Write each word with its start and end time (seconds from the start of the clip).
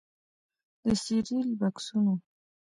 د 0.85 0.87
سیریل 1.03 1.49
بکسونو 1.59 2.13